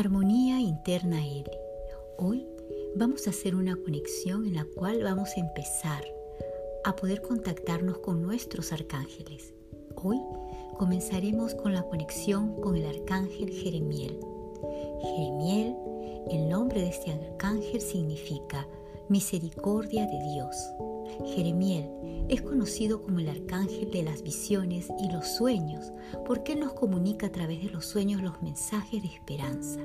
[0.00, 1.44] Armonía interna L.
[2.16, 2.46] Hoy
[2.96, 6.02] vamos a hacer una conexión en la cual vamos a empezar
[6.84, 9.52] a poder contactarnos con nuestros arcángeles.
[9.96, 10.18] Hoy
[10.78, 14.18] comenzaremos con la conexión con el arcángel Jeremiel.
[15.02, 15.76] Jeremiel,
[16.30, 18.66] el nombre de este arcángel significa
[19.10, 20.56] misericordia de Dios.
[21.26, 21.90] Jeremiel
[22.28, 25.92] es conocido como el arcángel de las visiones y los sueños,
[26.26, 29.80] porque nos comunica a través de los sueños los mensajes de esperanza,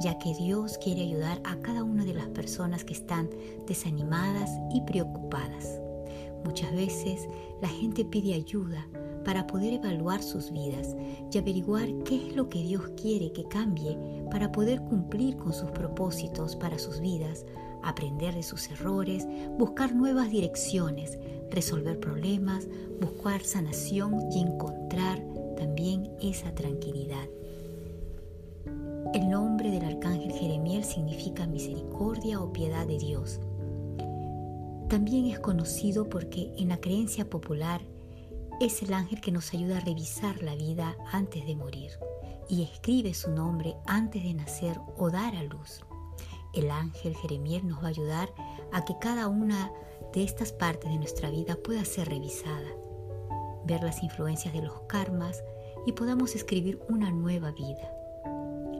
[0.00, 3.30] ya que Dios quiere ayudar a cada una de las personas que están
[3.66, 5.80] desanimadas y preocupadas.
[6.44, 7.28] Muchas veces
[7.62, 8.86] la gente pide ayuda
[9.24, 10.94] para poder evaluar sus vidas
[11.32, 13.98] y averiguar qué es lo que Dios quiere que cambie
[14.30, 17.46] para poder cumplir con sus propósitos para sus vidas,
[17.88, 19.26] aprender de sus errores,
[19.58, 21.18] buscar nuevas direcciones,
[21.50, 22.68] resolver problemas,
[23.00, 25.22] buscar sanación y encontrar
[25.56, 27.28] también esa tranquilidad.
[29.14, 33.40] El nombre del arcángel Jeremiel significa misericordia o piedad de Dios.
[34.88, 37.80] También es conocido porque en la creencia popular
[38.60, 41.90] es el ángel que nos ayuda a revisar la vida antes de morir
[42.48, 45.84] y escribe su nombre antes de nacer o dar a luz.
[46.54, 48.32] El ángel Jeremiel nos va a ayudar
[48.72, 49.72] a que cada una
[50.12, 52.68] de estas partes de nuestra vida pueda ser revisada,
[53.64, 55.42] ver las influencias de los karmas
[55.86, 57.90] y podamos escribir una nueva vida.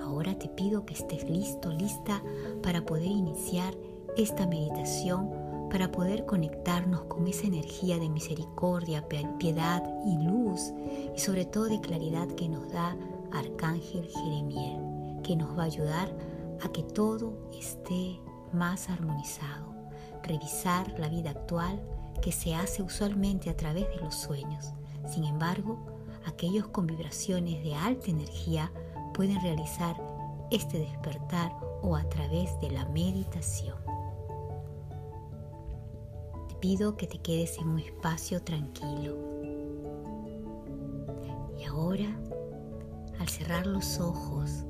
[0.00, 2.22] Ahora te pido que estés listo, lista
[2.62, 3.74] para poder iniciar
[4.16, 5.30] esta meditación,
[5.68, 9.06] para poder conectarnos con esa energía de misericordia,
[9.38, 10.72] piedad y luz
[11.14, 12.96] y sobre todo de claridad que nos da
[13.32, 16.35] Arcángel Jeremiel, que nos va a ayudar a
[16.72, 18.20] que todo esté
[18.52, 19.74] más armonizado,
[20.22, 21.80] revisar la vida actual
[22.20, 24.72] que se hace usualmente a través de los sueños.
[25.08, 25.78] Sin embargo,
[26.26, 28.72] aquellos con vibraciones de alta energía
[29.14, 29.96] pueden realizar
[30.50, 31.52] este despertar
[31.82, 33.76] o a través de la meditación.
[36.48, 39.16] Te pido que te quedes en un espacio tranquilo.
[41.58, 42.18] Y ahora,
[43.18, 44.64] al cerrar los ojos,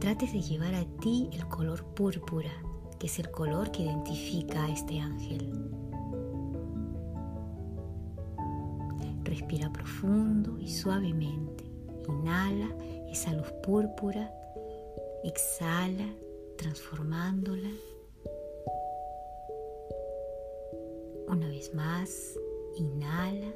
[0.00, 2.50] trates de llevar a ti el color púrpura,
[2.98, 5.70] que es el color que identifica a este ángel.
[9.24, 11.64] Respira profundo y suavemente.
[12.08, 12.68] Inhala
[13.10, 14.30] esa luz púrpura.
[15.24, 16.06] Exhala
[16.56, 17.70] transformándola.
[21.28, 22.38] Una vez más,
[22.76, 23.54] inhala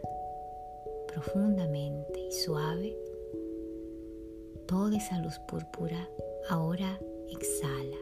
[1.06, 3.08] profundamente y suave.
[4.69, 6.11] Toda esa luz púrpura
[6.51, 7.97] ahora exhala.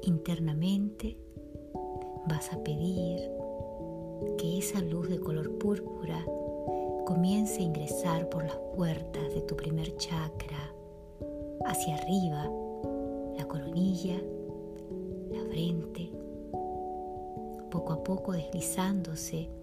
[0.00, 1.18] Internamente
[2.26, 3.30] vas a pedir
[4.38, 6.24] que esa luz de color púrpura
[7.04, 10.74] comience a ingresar por las puertas de tu primer chakra
[11.66, 12.50] hacia arriba,
[13.36, 14.16] la coronilla,
[15.30, 16.10] la frente,
[17.70, 19.59] poco a poco deslizándose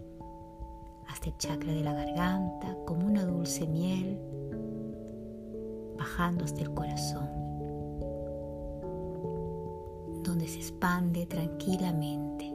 [1.28, 4.18] el chakra de la garganta como una dulce miel,
[5.98, 7.28] bajando hasta el corazón,
[10.24, 12.54] donde se expande tranquilamente.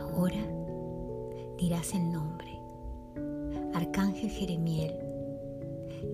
[0.00, 0.46] Ahora
[1.58, 2.60] dirás el nombre,
[3.74, 4.94] Arcángel Jeremiel,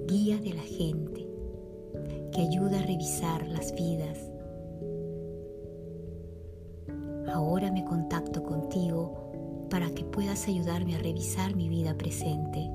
[0.07, 1.29] guía de la gente,
[2.33, 4.32] que ayuda a revisar las vidas.
[7.33, 12.71] Ahora me contacto contigo para que puedas ayudarme a revisar mi vida presente.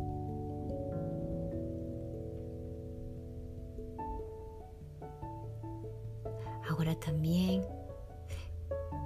[6.67, 7.63] Ahora también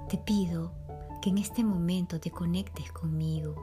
[0.08, 0.72] te pido
[1.20, 3.54] que en este momento te conectes conmigo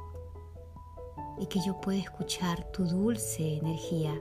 [1.39, 4.13] y que yo pueda escuchar tu dulce energía,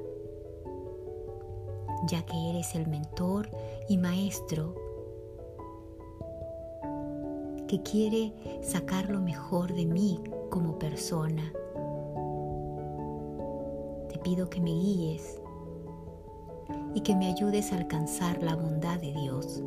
[2.07, 3.51] ya que eres el mentor
[3.89, 4.88] y maestro
[7.69, 8.33] que quiere
[8.63, 10.19] sacar lo mejor de mí
[10.51, 11.53] como persona.
[14.09, 15.41] Te pido que me guíes
[16.95, 19.63] y que me ayudes a alcanzar la bondad de Dios.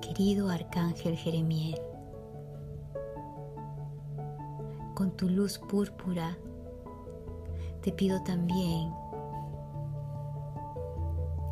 [0.00, 1.78] Querido Arcángel Jeremiel,
[4.94, 6.38] con tu luz púrpura,
[7.82, 8.90] te pido también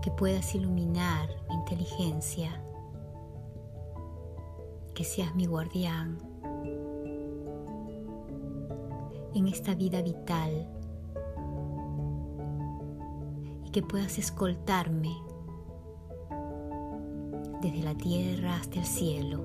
[0.05, 2.63] que puedas iluminar mi inteligencia,
[4.93, 6.19] que seas mi guardián
[9.35, 10.69] en esta vida vital
[13.65, 15.17] y que puedas escoltarme
[17.63, 19.43] desde la tierra hasta el cielo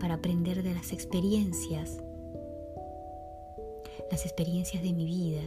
[0.00, 2.00] para aprender de las experiencias,
[4.08, 5.42] las experiencias de mi vida.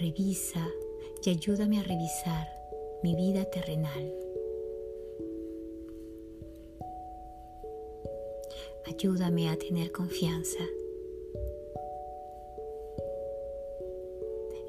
[0.00, 0.66] Revisa
[1.22, 2.48] y ayúdame a revisar
[3.02, 4.14] mi vida terrenal.
[8.86, 10.64] Ayúdame a tener confianza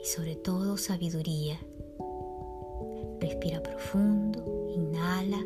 [0.01, 1.57] y sobre todo sabiduría.
[3.21, 5.45] Respira profundo, inhala,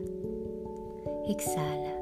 [1.27, 1.94] exhala.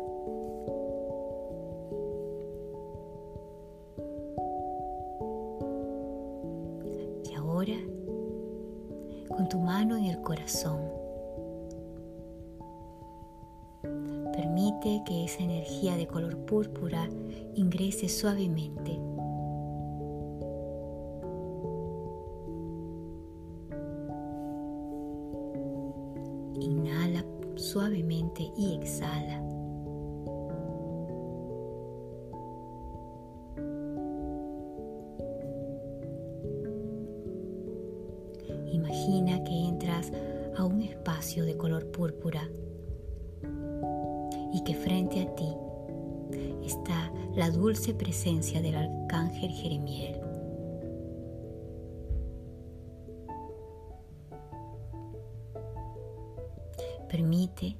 [14.33, 17.07] Permite que esa energía de color púrpura
[17.55, 18.99] ingrese suavemente
[26.59, 27.25] Inhala
[27.55, 29.52] suavemente y exhala.
[39.05, 40.13] Imagina que entras
[40.55, 42.49] a un espacio de color púrpura
[44.53, 45.53] y que frente a ti
[46.63, 50.21] está la dulce presencia del arcángel Jeremiel.
[57.09, 57.75] Permite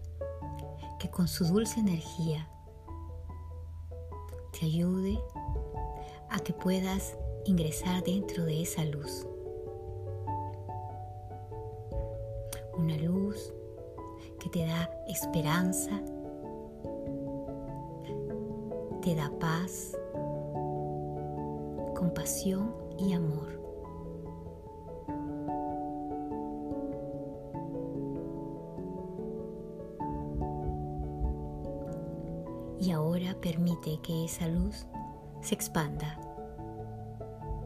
[0.99, 2.49] que con su dulce energía
[4.59, 5.17] te ayude
[6.29, 7.15] a que puedas
[7.45, 9.25] ingresar dentro de esa luz.
[12.77, 13.53] Una luz
[14.39, 16.01] que te da esperanza,
[19.01, 19.97] te da paz,
[21.95, 23.61] compasión y amor.
[32.79, 34.85] Y ahora permite que esa luz
[35.41, 36.19] se expanda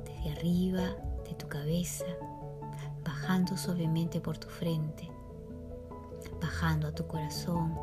[0.06, 0.96] desde arriba
[1.28, 2.06] de tu cabeza,
[3.28, 5.12] bajando suavemente por tu frente,
[6.42, 7.78] bajando a tu corazón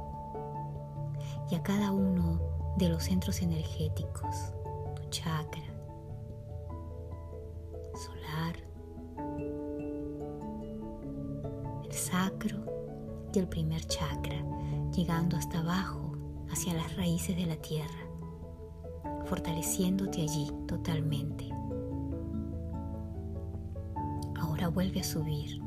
[1.51, 2.41] y a cada uno
[2.79, 4.55] de los centros energéticos,
[4.97, 5.63] tu chakra,
[7.95, 8.57] solar,
[11.85, 12.65] el sacro
[13.35, 14.43] y el primer chakra,
[14.97, 16.13] llegando hasta abajo
[16.51, 18.09] hacia las raíces de la tierra,
[19.27, 21.51] fortaleciéndote allí totalmente.
[24.75, 25.61] Vuelve a subir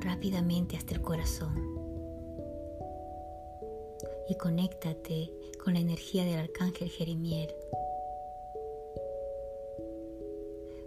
[0.00, 1.54] rápidamente hasta el corazón.
[4.28, 5.30] Y conéctate
[5.62, 7.52] con la energía del arcángel Jeremiel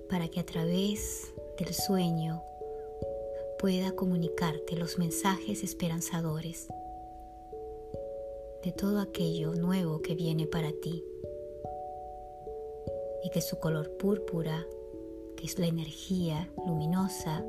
[0.09, 2.41] para que a través del sueño
[3.59, 6.67] pueda comunicarte los mensajes esperanzadores
[8.63, 11.03] de todo aquello nuevo que viene para ti
[13.23, 14.65] y que su color púrpura,
[15.35, 17.43] que es la energía luminosa,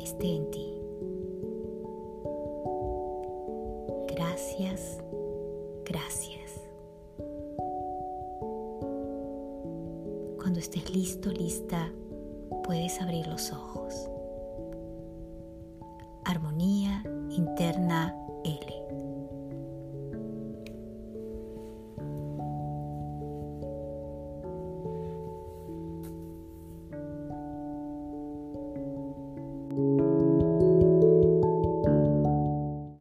[0.00, 0.76] esté en ti.
[4.08, 4.98] Gracias,
[5.84, 6.60] gracias.
[10.36, 11.92] Cuando estés listo, lista,
[12.64, 14.08] puedes abrir los ojos.
[16.24, 18.14] Armonía interna